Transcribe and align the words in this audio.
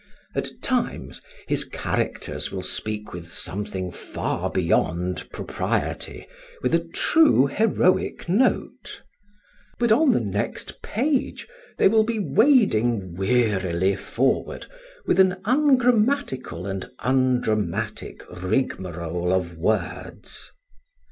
At 0.33 0.49
times 0.63 1.21
his 1.47 1.63
characters 1.63 2.51
will 2.51 2.63
speak 2.63 3.13
with 3.13 3.27
something 3.27 3.91
far 3.91 4.49
beyond 4.49 5.29
propriety 5.31 6.25
with 6.63 6.73
a 6.73 6.79
true 6.83 7.45
heroic 7.45 8.27
note; 8.27 9.03
but 9.77 9.91
on 9.91 10.09
the 10.11 10.19
next 10.19 10.81
page 10.81 11.47
they 11.77 11.87
will 11.87 12.03
be 12.03 12.17
wading 12.17 13.13
wearily 13.15 13.95
forward 13.95 14.65
with 15.05 15.19
an 15.19 15.35
ungrammatical 15.45 16.65
and 16.65 16.89
undramatic 16.97 18.23
rigmarole 18.27 19.31
of 19.31 19.55
words. 19.55 20.51